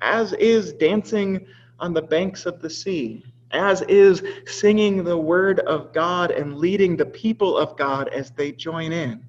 as 0.00 0.32
is 0.34 0.72
dancing 0.72 1.46
on 1.78 1.92
the 1.92 2.02
banks 2.02 2.46
of 2.46 2.60
the 2.62 2.70
sea, 2.70 3.25
as 3.52 3.82
is 3.82 4.22
singing 4.46 5.04
the 5.04 5.16
word 5.16 5.60
of 5.60 5.92
God 5.92 6.30
and 6.30 6.56
leading 6.56 6.96
the 6.96 7.06
people 7.06 7.56
of 7.56 7.76
God 7.76 8.08
as 8.08 8.30
they 8.30 8.52
join 8.52 8.92
in. 8.92 9.24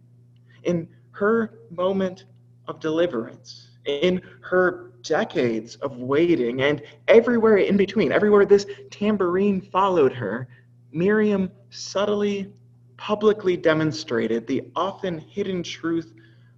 In 0.63 0.87
her 1.11 1.59
moment 1.69 2.25
of 2.67 2.79
deliverance, 2.79 3.69
in 3.85 4.21
her 4.41 4.91
decades 5.03 5.75
of 5.77 5.97
waiting, 5.97 6.61
and 6.61 6.81
everywhere 7.07 7.57
in 7.57 7.77
between, 7.77 8.11
everywhere 8.11 8.45
this 8.45 8.65
tambourine 8.91 9.61
followed 9.61 10.13
her, 10.13 10.47
Miriam 10.91 11.51
subtly, 11.69 12.51
publicly 12.97 13.55
demonstrated 13.55 14.47
the 14.47 14.63
often 14.75 15.19
hidden 15.19 15.63
truth 15.63 16.13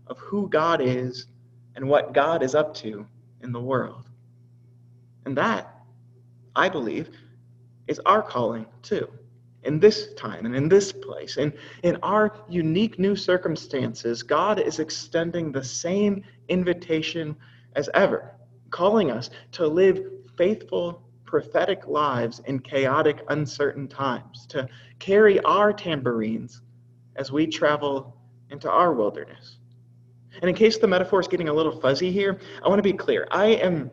of 0.07 0.17
who 0.17 0.49
God 0.49 0.81
is 0.81 1.27
and 1.75 1.87
what 1.87 2.13
God 2.13 2.41
is 2.41 2.55
up 2.55 2.73
to 2.75 3.05
in 3.41 3.51
the 3.51 3.59
world. 3.59 4.09
And 5.25 5.37
that, 5.37 5.75
I 6.55 6.69
believe, 6.69 7.09
is 7.89 7.99
our 8.05 8.21
calling 8.21 8.65
too. 8.81 9.09
In 9.63 9.79
this 9.79 10.13
time 10.13 10.45
and 10.45 10.55
in 10.55 10.69
this 10.69 10.93
place, 10.93 11.35
and 11.35 11.51
in 11.83 11.97
our 12.01 12.33
unique 12.47 12.97
new 12.97 13.15
circumstances, 13.15 14.23
God 14.23 14.57
is 14.57 14.79
extending 14.79 15.51
the 15.51 15.63
same 15.63 16.23
invitation 16.47 17.35
as 17.75 17.89
ever, 17.93 18.35
calling 18.69 19.11
us 19.11 19.29
to 19.53 19.67
live 19.67 19.99
faithful, 20.37 21.03
prophetic 21.25 21.87
lives 21.87 22.39
in 22.45 22.59
chaotic, 22.59 23.21
uncertain 23.27 23.87
times, 23.89 24.45
to 24.47 24.67
carry 24.99 25.41
our 25.41 25.73
tambourines 25.73 26.61
as 27.17 27.31
we 27.31 27.45
travel 27.45 28.15
into 28.49 28.71
our 28.71 28.93
wilderness. 28.93 29.57
And 30.41 30.49
in 30.49 30.55
case 30.55 30.77
the 30.77 30.87
metaphor 30.87 31.19
is 31.19 31.27
getting 31.27 31.49
a 31.49 31.53
little 31.53 31.81
fuzzy 31.81 32.11
here, 32.11 32.39
I 32.63 32.69
want 32.69 32.79
to 32.79 32.83
be 32.83 32.93
clear. 32.93 33.27
I 33.29 33.47
am 33.47 33.91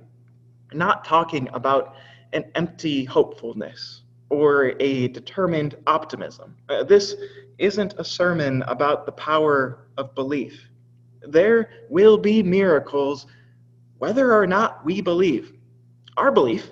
not 0.73 1.05
talking 1.05 1.49
about 1.53 1.97
an 2.33 2.45
empty 2.55 3.05
hopefulness 3.05 4.03
or 4.31 4.75
a 4.81 5.09
determined 5.09 5.77
optimism. 5.87 6.57
Uh, 6.69 6.83
this 6.83 7.15
isn't 7.59 7.95
a 7.99 8.05
sermon 8.05 8.63
about 8.63 9.07
the 9.07 9.13
power 9.13 9.87
of 9.97 10.15
belief. 10.15 10.69
There 11.23 11.71
will 11.89 12.19
be 12.19 12.43
miracles 12.43 13.27
whether 13.99 14.35
or 14.35 14.47
not 14.47 14.85
we 14.85 15.01
believe. 15.01 15.53
Our 16.17 16.31
belief, 16.33 16.71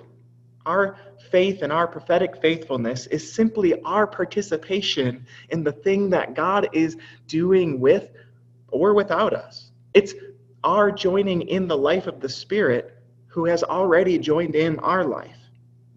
our 0.65 0.97
faith, 1.31 1.61
and 1.61 1.71
our 1.71 1.87
prophetic 1.87 2.41
faithfulness 2.41 3.07
is 3.07 3.33
simply 3.33 3.81
our 3.83 4.05
participation 4.05 5.25
in 5.49 5.63
the 5.63 5.71
thing 5.71 6.09
that 6.11 6.35
God 6.35 6.69
is 6.73 6.97
doing 7.27 7.79
with 7.79 8.11
or 8.69 8.93
without 8.93 9.33
us. 9.33 9.71
It's 9.93 10.13
our 10.63 10.91
joining 10.91 11.43
in 11.43 11.67
the 11.67 11.77
life 11.77 12.07
of 12.07 12.19
the 12.19 12.29
Spirit 12.29 12.97
who 13.27 13.45
has 13.45 13.63
already 13.63 14.17
joined 14.17 14.55
in 14.55 14.79
our 14.79 15.03
life. 15.03 15.37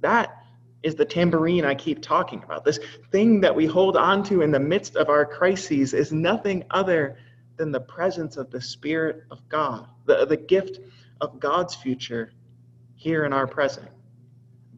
That 0.00 0.44
is 0.82 0.94
the 0.94 1.04
tambourine 1.04 1.64
I 1.64 1.74
keep 1.74 2.00
talking 2.00 2.42
about. 2.42 2.64
This 2.64 2.78
thing 3.10 3.40
that 3.40 3.54
we 3.54 3.66
hold 3.66 3.96
on 3.96 4.22
to 4.24 4.42
in 4.42 4.50
the 4.50 4.60
midst 4.60 4.96
of 4.96 5.08
our 5.08 5.24
crises 5.24 5.92
is 5.92 6.12
nothing 6.12 6.64
other 6.70 7.18
than 7.56 7.72
the 7.72 7.80
presence 7.80 8.36
of 8.36 8.50
the 8.50 8.60
Spirit 8.60 9.24
of 9.30 9.46
God, 9.48 9.88
the, 10.06 10.24
the 10.24 10.36
gift 10.36 10.78
of 11.20 11.40
God's 11.40 11.74
future 11.74 12.32
here 12.94 13.24
in 13.24 13.32
our 13.32 13.46
present. 13.46 13.88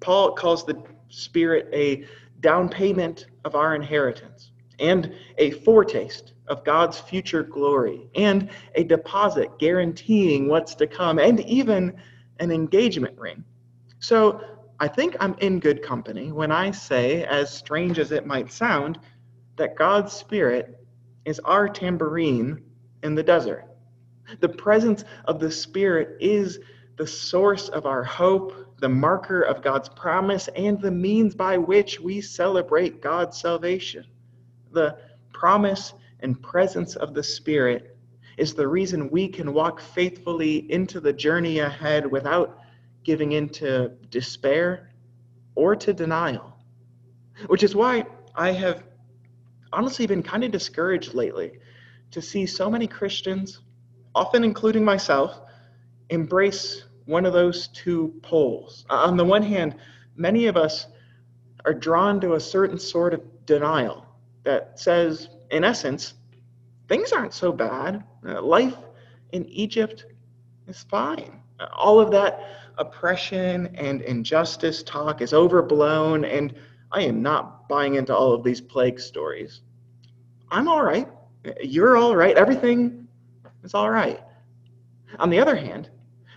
Paul 0.00 0.32
calls 0.32 0.64
the 0.64 0.82
Spirit 1.08 1.68
a 1.72 2.06
down 2.40 2.68
payment 2.68 3.26
of 3.44 3.54
our 3.54 3.74
inheritance 3.74 4.52
and 4.78 5.12
a 5.36 5.50
foretaste 5.50 6.32
of 6.48 6.64
God's 6.64 6.98
future 6.98 7.42
glory 7.42 8.08
and 8.14 8.48
a 8.74 8.84
deposit 8.84 9.58
guaranteeing 9.58 10.48
what's 10.48 10.74
to 10.76 10.86
come 10.86 11.18
and 11.18 11.40
even 11.40 11.94
an 12.38 12.50
engagement 12.50 13.18
ring. 13.18 13.44
So 13.98 14.40
I 14.82 14.88
think 14.88 15.14
I'm 15.20 15.36
in 15.40 15.60
good 15.60 15.82
company 15.82 16.32
when 16.32 16.50
I 16.50 16.70
say, 16.70 17.22
as 17.24 17.52
strange 17.52 17.98
as 17.98 18.12
it 18.12 18.24
might 18.24 18.50
sound, 18.50 18.98
that 19.56 19.76
God's 19.76 20.10
Spirit 20.10 20.82
is 21.26 21.38
our 21.40 21.68
tambourine 21.68 22.62
in 23.02 23.14
the 23.14 23.22
desert. 23.22 23.66
The 24.40 24.48
presence 24.48 25.04
of 25.26 25.38
the 25.38 25.50
Spirit 25.50 26.16
is 26.18 26.60
the 26.96 27.06
source 27.06 27.68
of 27.68 27.84
our 27.84 28.02
hope, 28.02 28.78
the 28.78 28.88
marker 28.88 29.42
of 29.42 29.62
God's 29.62 29.90
promise, 29.90 30.48
and 30.56 30.80
the 30.80 30.90
means 30.90 31.34
by 31.34 31.58
which 31.58 32.00
we 32.00 32.22
celebrate 32.22 33.02
God's 33.02 33.38
salvation. 33.38 34.06
The 34.72 34.96
promise 35.34 35.92
and 36.20 36.42
presence 36.42 36.96
of 36.96 37.12
the 37.12 37.22
Spirit 37.22 37.98
is 38.38 38.54
the 38.54 38.66
reason 38.66 39.10
we 39.10 39.28
can 39.28 39.52
walk 39.52 39.78
faithfully 39.82 40.72
into 40.72 41.00
the 41.00 41.12
journey 41.12 41.58
ahead 41.58 42.10
without 42.10 42.59
giving 43.04 43.32
in 43.32 43.48
to 43.48 43.90
despair 44.10 44.90
or 45.54 45.74
to 45.76 45.92
denial. 45.92 46.56
Which 47.46 47.62
is 47.62 47.74
why 47.74 48.04
I 48.34 48.52
have 48.52 48.84
honestly 49.72 50.06
been 50.06 50.22
kind 50.22 50.44
of 50.44 50.50
discouraged 50.50 51.14
lately 51.14 51.58
to 52.10 52.20
see 52.20 52.46
so 52.46 52.70
many 52.70 52.86
Christians, 52.86 53.60
often 54.14 54.44
including 54.44 54.84
myself, 54.84 55.40
embrace 56.10 56.84
one 57.06 57.24
of 57.24 57.32
those 57.32 57.68
two 57.68 58.14
poles. 58.22 58.84
On 58.90 59.16
the 59.16 59.24
one 59.24 59.42
hand, 59.42 59.76
many 60.16 60.46
of 60.46 60.56
us 60.56 60.86
are 61.64 61.74
drawn 61.74 62.20
to 62.20 62.34
a 62.34 62.40
certain 62.40 62.78
sort 62.78 63.14
of 63.14 63.22
denial 63.46 64.06
that 64.44 64.78
says, 64.78 65.28
in 65.50 65.64
essence, 65.64 66.14
things 66.88 67.12
aren't 67.12 67.34
so 67.34 67.52
bad. 67.52 68.04
Uh, 68.26 68.40
life 68.40 68.76
in 69.32 69.44
Egypt 69.46 70.06
is 70.66 70.82
fine. 70.84 71.40
All 71.72 72.00
of 72.00 72.10
that 72.12 72.69
oppression 72.80 73.74
and 73.76 74.00
injustice 74.02 74.82
talk 74.82 75.20
is 75.20 75.32
overblown, 75.32 76.24
and 76.24 76.54
I 76.90 77.02
am 77.02 77.22
not 77.22 77.68
buying 77.68 77.94
into 77.94 78.16
all 78.16 78.32
of 78.32 78.42
these 78.42 78.60
plague 78.60 78.98
stories. 78.98 79.60
I'm 80.50 80.66
all 80.66 80.82
right. 80.82 81.06
You're 81.62 81.96
all 81.96 82.16
right. 82.16 82.36
Everything 82.36 83.06
is 83.62 83.74
all 83.74 83.90
right. 83.90 84.20
On 85.18 85.30
the 85.30 85.38
other 85.38 85.54
hand, 85.54 85.90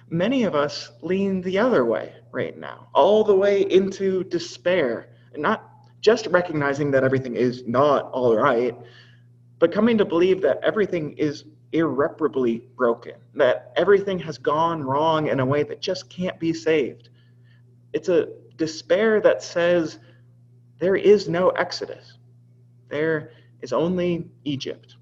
many 0.09 0.43
of 0.43 0.53
us 0.53 0.91
lean 1.01 1.41
the 1.41 1.57
other 1.57 1.85
way 1.85 2.13
right 2.31 2.57
now, 2.57 2.87
all 2.93 3.23
the 3.23 3.35
way 3.35 3.61
into 3.61 4.23
despair, 4.25 5.09
not 5.35 5.69
just 6.01 6.27
recognizing 6.27 6.91
that 6.91 7.03
everything 7.03 7.35
is 7.35 7.63
not 7.65 8.11
all 8.11 8.35
right, 8.35 8.77
but 9.59 9.71
coming 9.71 9.97
to 9.97 10.05
believe 10.05 10.41
that 10.41 10.59
everything 10.61 11.13
is 11.17 11.45
irreparably 11.73 12.59
broken, 12.77 13.15
that 13.33 13.73
everything 13.75 14.19
has 14.19 14.37
gone 14.37 14.83
wrong 14.83 15.27
in 15.27 15.39
a 15.39 15.45
way 15.45 15.63
that 15.63 15.81
just 15.81 16.09
can't 16.09 16.39
be 16.39 16.53
saved. 16.53 17.09
It's 17.91 18.09
a 18.09 18.29
despair 18.55 19.19
that 19.21 19.43
says 19.43 19.99
there 20.79 20.95
is 20.95 21.27
no 21.27 21.49
Exodus, 21.49 22.17
there 22.89 23.31
is 23.61 23.73
only 23.73 24.29
Egypt, 24.43 24.95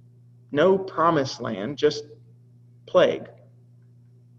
no 0.52 0.78
promised 0.78 1.42
land, 1.42 1.78
just 1.78 2.06
plague. 2.86 3.28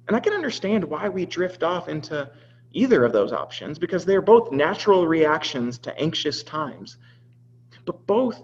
And 0.08 0.16
I 0.16 0.20
can 0.20 0.32
understand 0.32 0.84
why 0.84 1.08
we 1.08 1.26
drift 1.26 1.62
off 1.62 1.88
into 1.88 2.30
either 2.72 3.04
of 3.04 3.12
those 3.12 3.32
options 3.32 3.78
because 3.78 4.04
they're 4.04 4.22
both 4.22 4.50
natural 4.50 5.06
reactions 5.06 5.78
to 5.78 5.98
anxious 5.98 6.42
times. 6.42 6.96
But 7.84 8.06
both 8.06 8.42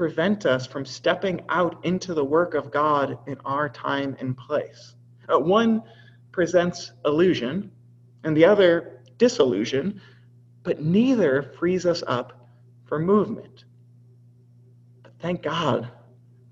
prevent 0.00 0.46
us 0.46 0.66
from 0.66 0.82
stepping 0.82 1.42
out 1.50 1.84
into 1.84 2.14
the 2.14 2.24
work 2.24 2.54
of 2.54 2.70
God 2.70 3.18
in 3.26 3.36
our 3.44 3.68
time 3.68 4.16
and 4.18 4.34
place. 4.34 4.94
Uh, 5.28 5.38
one 5.38 5.82
presents 6.32 6.92
illusion, 7.04 7.70
and 8.24 8.34
the 8.34 8.46
other 8.46 9.02
disillusion, 9.18 10.00
but 10.62 10.80
neither 10.80 11.42
frees 11.58 11.84
us 11.84 12.02
up 12.06 12.48
for 12.86 12.98
movement. 12.98 13.66
But 15.02 15.12
thank 15.20 15.42
God 15.42 15.90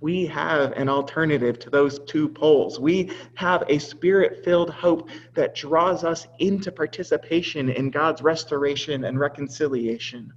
we 0.01 0.27
have 0.27 0.73
an 0.73 0.91
alternative 0.91 1.59
to 1.61 1.71
those 1.71 2.01
two 2.01 2.29
poles. 2.29 2.79
We 2.79 3.13
have 3.37 3.65
a 3.67 3.79
spirit 3.79 4.45
filled 4.45 4.69
hope 4.69 5.09
that 5.33 5.55
draws 5.55 6.05
us 6.05 6.27
into 6.39 6.71
participation 6.71 7.71
in 7.71 7.91
God's 7.91 8.21
restoration 8.21 9.05
and 9.05 9.19
reconciliation 9.19 10.35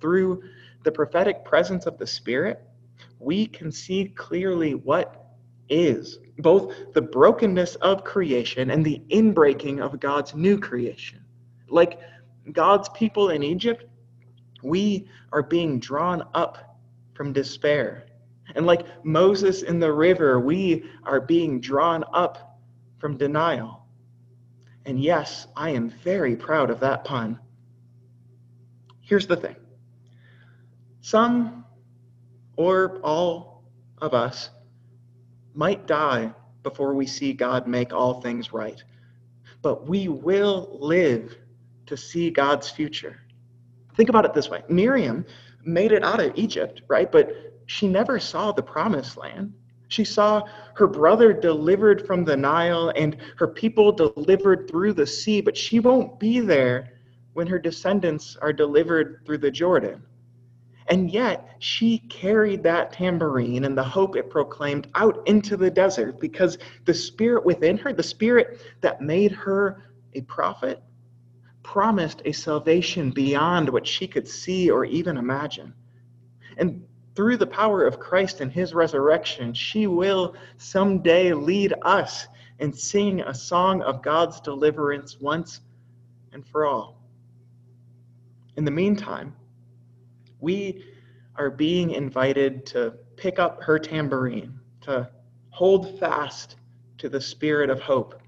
through 0.00 0.42
the 0.82 0.92
prophetic 0.92 1.44
presence 1.44 1.86
of 1.86 1.98
the 1.98 2.06
Spirit, 2.06 2.62
we 3.18 3.46
can 3.46 3.70
see 3.70 4.06
clearly 4.16 4.74
what 4.74 5.36
is 5.68 6.18
both 6.38 6.74
the 6.94 7.02
brokenness 7.02 7.76
of 7.76 8.04
creation 8.04 8.70
and 8.70 8.84
the 8.84 9.00
inbreaking 9.10 9.80
of 9.80 10.00
God's 10.00 10.34
new 10.34 10.58
creation. 10.58 11.24
Like 11.68 12.00
God's 12.52 12.88
people 12.90 13.30
in 13.30 13.42
Egypt, 13.42 13.84
we 14.62 15.08
are 15.32 15.42
being 15.42 15.78
drawn 15.78 16.24
up 16.34 16.78
from 17.14 17.32
despair. 17.32 18.06
And 18.54 18.66
like 18.66 18.86
Moses 19.04 19.62
in 19.62 19.78
the 19.78 19.92
river, 19.92 20.40
we 20.40 20.84
are 21.04 21.20
being 21.20 21.60
drawn 21.60 22.04
up 22.12 22.58
from 22.98 23.16
denial. 23.16 23.86
And 24.86 25.00
yes, 25.00 25.46
I 25.56 25.70
am 25.70 25.90
very 25.90 26.34
proud 26.34 26.70
of 26.70 26.80
that 26.80 27.04
pun. 27.04 27.38
Here's 29.00 29.26
the 29.26 29.36
thing 29.36 29.56
some 31.00 31.64
or 32.56 32.98
all 33.02 33.64
of 34.00 34.14
us 34.14 34.50
might 35.54 35.86
die 35.86 36.32
before 36.62 36.94
we 36.94 37.06
see 37.06 37.32
God 37.32 37.66
make 37.66 37.92
all 37.92 38.20
things 38.20 38.52
right, 38.52 38.82
but 39.62 39.88
we 39.88 40.08
will 40.08 40.78
live 40.80 41.36
to 41.86 41.96
see 41.96 42.30
God's 42.30 42.70
future. 42.70 43.20
Think 43.96 44.08
about 44.08 44.24
it 44.24 44.34
this 44.34 44.48
way 44.48 44.62
Miriam 44.68 45.24
made 45.64 45.92
it 45.92 46.04
out 46.04 46.20
of 46.20 46.32
Egypt, 46.36 46.82
right? 46.88 47.10
But 47.10 47.32
she 47.66 47.88
never 47.88 48.18
saw 48.18 48.52
the 48.52 48.62
promised 48.62 49.16
land. 49.16 49.52
She 49.88 50.04
saw 50.04 50.42
her 50.74 50.86
brother 50.86 51.32
delivered 51.32 52.06
from 52.06 52.24
the 52.24 52.36
Nile 52.36 52.92
and 52.94 53.16
her 53.36 53.48
people 53.48 53.92
delivered 53.92 54.68
through 54.70 54.92
the 54.94 55.06
sea, 55.06 55.40
but 55.40 55.56
she 55.56 55.80
won't 55.80 56.20
be 56.20 56.40
there 56.40 56.92
when 57.32 57.46
her 57.46 57.58
descendants 57.58 58.36
are 58.40 58.52
delivered 58.52 59.22
through 59.26 59.38
the 59.38 59.50
Jordan. 59.50 60.02
And 60.90 61.08
yet, 61.08 61.54
she 61.60 61.98
carried 61.98 62.64
that 62.64 62.92
tambourine 62.92 63.64
and 63.64 63.78
the 63.78 63.84
hope 63.84 64.16
it 64.16 64.28
proclaimed 64.28 64.88
out 64.96 65.22
into 65.26 65.56
the 65.56 65.70
desert 65.70 66.18
because 66.18 66.58
the 66.84 66.92
spirit 66.92 67.44
within 67.44 67.78
her, 67.78 67.92
the 67.92 68.02
spirit 68.02 68.60
that 68.80 69.00
made 69.00 69.30
her 69.30 69.84
a 70.14 70.22
prophet, 70.22 70.82
promised 71.62 72.22
a 72.24 72.32
salvation 72.32 73.12
beyond 73.12 73.68
what 73.68 73.86
she 73.86 74.08
could 74.08 74.26
see 74.26 74.68
or 74.68 74.84
even 74.84 75.16
imagine. 75.16 75.72
And 76.56 76.84
through 77.14 77.36
the 77.36 77.46
power 77.46 77.86
of 77.86 78.00
Christ 78.00 78.40
and 78.40 78.50
his 78.50 78.74
resurrection, 78.74 79.54
she 79.54 79.86
will 79.86 80.34
someday 80.56 81.32
lead 81.32 81.72
us 81.82 82.26
and 82.58 82.76
sing 82.76 83.20
a 83.20 83.32
song 83.32 83.80
of 83.82 84.02
God's 84.02 84.40
deliverance 84.40 85.20
once 85.20 85.60
and 86.32 86.44
for 86.48 86.66
all. 86.66 87.00
In 88.56 88.64
the 88.64 88.72
meantime, 88.72 89.36
we 90.40 90.84
are 91.36 91.50
being 91.50 91.90
invited 91.90 92.66
to 92.66 92.94
pick 93.16 93.38
up 93.38 93.62
her 93.62 93.78
tambourine, 93.78 94.58
to 94.82 95.08
hold 95.50 95.98
fast 95.98 96.56
to 96.98 97.08
the 97.08 97.20
spirit 97.20 97.70
of 97.70 97.80
hope, 97.80 98.20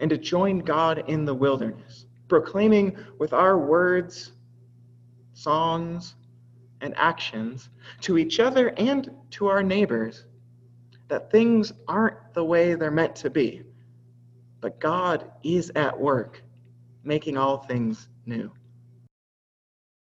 and 0.00 0.10
to 0.10 0.18
join 0.18 0.58
God 0.58 1.04
in 1.08 1.24
the 1.24 1.34
wilderness, 1.34 2.06
proclaiming 2.28 2.96
with 3.18 3.32
our 3.32 3.58
words, 3.58 4.32
songs, 5.32 6.14
and 6.80 6.94
actions 6.96 7.70
to 8.02 8.18
each 8.18 8.40
other 8.40 8.68
and 8.76 9.10
to 9.30 9.46
our 9.46 9.62
neighbors 9.62 10.24
that 11.08 11.30
things 11.30 11.72
aren't 11.88 12.16
the 12.34 12.44
way 12.44 12.74
they're 12.74 12.90
meant 12.90 13.14
to 13.16 13.30
be, 13.30 13.62
but 14.60 14.80
God 14.80 15.30
is 15.42 15.70
at 15.74 15.98
work, 15.98 16.42
making 17.02 17.36
all 17.36 17.58
things 17.58 18.08
new. 18.26 18.50